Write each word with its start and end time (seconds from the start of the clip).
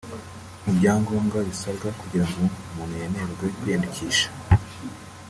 Mu 0.63 0.71
byangombwa 0.77 1.37
bisabwa 1.47 1.87
kugira 1.99 2.25
ngo 2.29 2.41
umuntu 2.69 2.95
yemererwe 3.01 3.45
kwiyandikisha 3.57 4.27